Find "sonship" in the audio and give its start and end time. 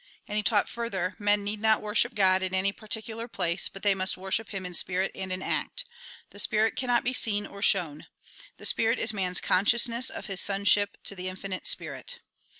10.41-10.97